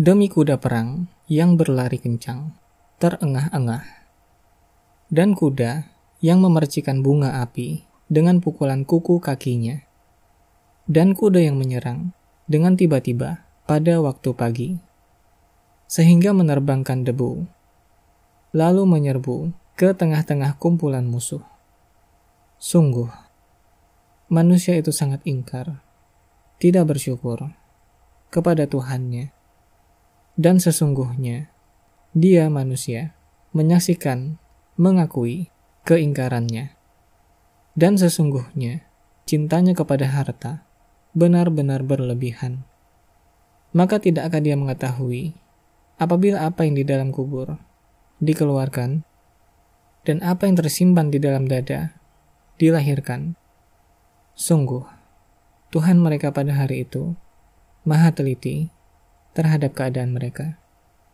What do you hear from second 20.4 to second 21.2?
kumpulan